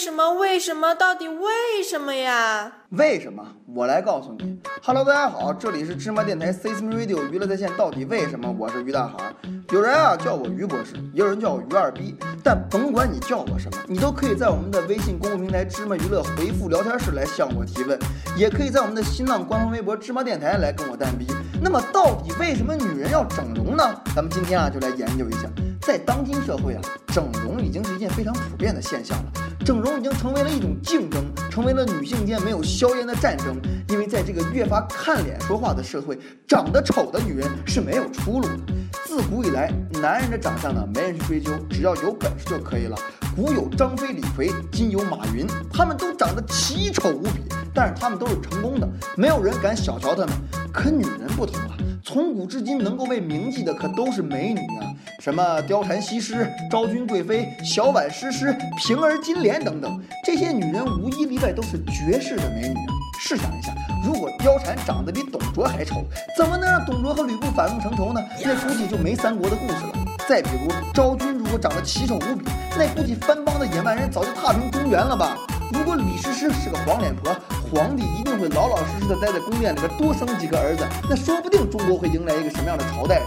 [0.00, 0.32] 什么？
[0.32, 0.94] 为什么？
[0.94, 2.72] 到底为什么呀？
[2.88, 3.46] 为什么？
[3.66, 4.58] 我来告诉你。
[4.82, 7.70] Hello，大家好，这里是芝麻电台 C S M Radio 娱乐在线。
[7.76, 8.50] 到底为什么？
[8.58, 9.34] 我是于大海。
[9.70, 12.16] 有人啊叫我于博士，也有人叫我于二逼。
[12.42, 17.98] 但甭管你叫我什么，你都可以在我们的微信公众平台芝麻娱乐回复聊天室来向我提问，
[18.34, 21.26] 也可以在我们的新浪官方微博芝麻电台来跟我单逼。
[21.60, 23.84] 那么到底为什么女人要整容呢？
[24.16, 25.40] 咱们今天啊就来研究一下。
[25.82, 29.32] 在当今社会啊，整容已经是一件非常普遍的现象了。
[29.64, 33.60] 整容已经成为了一种竞争，成为了女性间没有硝烟的战争。
[33.88, 38.58] 因为在这个越发看脸说话的社会，长得丑的女人是没有出路的。
[39.04, 42.96] 自古以来，男人的长相呢，没人去追究，只要有本事就可以了。
[43.36, 47.42] 古有张飞、李逵，今有马云，他们都长得奇丑无比，
[47.74, 50.30] 但是他们都是成功的，没有人敢小瞧他们。
[50.72, 54.86] 可女人不同啊，从古至今能够被铭记的可都是美女啊，
[55.18, 62.94] 什么貂蝉、西施、昭君、贵妃、小婉、诗诗、平儿、金莲等等，这些女人无一例外都是绝世的美女啊。
[63.22, 63.72] 试想一下，
[64.04, 66.02] 如果貂蝉长得比董卓还丑，
[66.36, 68.20] 怎么能让董卓和吕布反目成仇呢？
[68.44, 69.92] 那估计就没三国的故事了。
[70.28, 72.44] 再比如昭君如果长得奇丑无比，
[72.78, 75.36] 那估计番邦的野蛮人早就踏平中原了吧？
[75.72, 77.32] 如果李师师是个黄脸婆，
[77.70, 83.22] 皇帝一定会老老实实的待在宫殿里边多生几个儿子，那说不定中国会迎来一个什么样的朝代？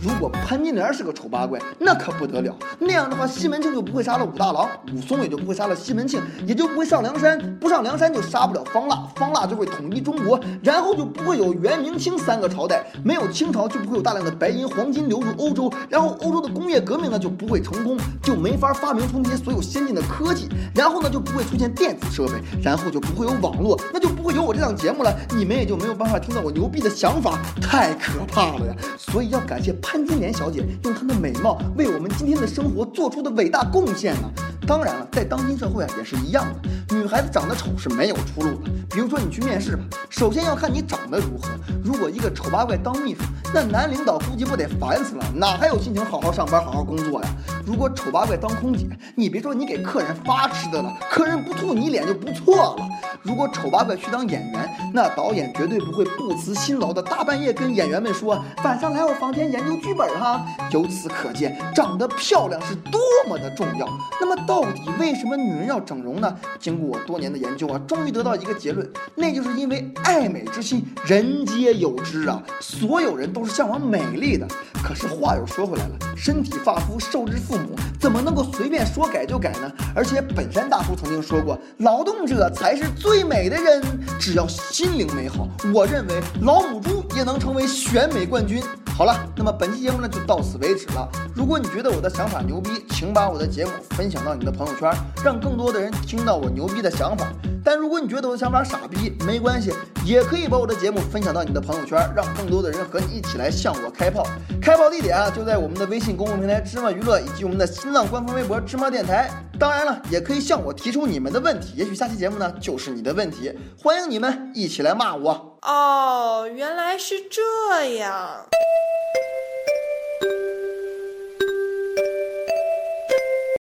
[0.00, 2.54] 如果潘金莲是个丑八怪，那可不得了。
[2.78, 28.76] 那样的话，西门庆就不会杀了武大郎，武松也就不会杀了西门庆，也就不会上梁山，不上梁山就杀不了方腊，方腊就会统一中国，然后就不会有元、明、清三个朝代，没有清朝就不会有大量的白银、黄金流入欧洲，然后欧洲的工业革命呢就不会成功，就没法发明出那些所有先进的科技，然后呢就不会出现电子设备，然后就不会有网络，那就不会有我这档节目了，你们也就没有办法听到我牛逼的想法，太可怕了呀！
[28.96, 29.74] 所以要感谢。
[29.90, 34.47] 潘金莲小姐用她的美貌为我们今天的生活做出的伟大贡献呢。
[34.66, 36.96] 当然了，在当今社会啊，也是一样的。
[36.96, 38.70] 女孩子长得丑是没有出路的。
[38.90, 41.48] 比如说你去面试吧，首先要看你长得如何。
[41.84, 43.20] 如果一个丑八怪当秘书，
[43.54, 47.28] 那男领导估计不得烦死了，哪还有心情好好上班、好好工作呀？
[47.64, 52.88] 如果丑八怪当空姐，你别说你给客人发吃的了，客人不吐你脸就不错了。
[53.22, 60.46] 如果丑八怪去当演员，那导演绝对不会不辞辛劳的大半夜跟演员们说晚上来我房间研究剧本哈。
[60.70, 63.86] 由此可见，长得漂亮是多么的重要。
[64.20, 66.34] 那么到底为什么女人要整容呢？
[66.58, 72.42] 经过我多年的研究啊，终于得到一个结论，那就是因为爱美之心，人皆有之啊。
[72.58, 74.48] 所有人都是向往美丽的。
[74.82, 79.70] 可是话又说回来了，身体发肤受之父母，怎么能够随便说改就改呢？
[79.94, 83.82] 而且本山大叔曾经说过，劳动者才是最美的人，
[84.18, 88.62] 只要心灵美好，我认为老母猪也能成为选美冠军。
[88.96, 91.08] 好了，那么本期节目呢就到此为止了。
[91.34, 94.92] 如果你觉得我的想法牛逼，请把我的节目分享到你的朋友圈，
[95.24, 97.26] 让更多的人听到我牛逼的想法。
[97.64, 99.72] 但如果你觉得我的想法傻逼，没关系，
[100.04, 104.26] 也可以把我的节目分享到你的朋友圈，让更多的人和你一起来向我开炮。
[104.60, 109.30] 开炮地点啊，就在我们的微信公众平台芝麻娱乐以及我们的新浪官方微博芝麻电台。
[109.58, 113.50] 当然了，也可以向我提出你们的问题，也许下期节目呢就是你的问题，
[113.82, 115.58] 欢迎你们一起来骂我。
[115.62, 118.44] 哦，原来是这样。